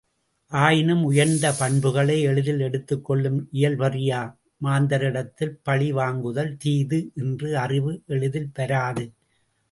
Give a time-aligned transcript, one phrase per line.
[0.51, 4.21] ஆயினும் உயர்ந்த பண்புகளை எளிதில் எடுத்துக்கொள்ளும் இயல்பறியா
[4.61, 9.05] மாந்தரிடத்தில் பழி வாங்குதல் தீது என்ற அறிவு எளிதில் வராது.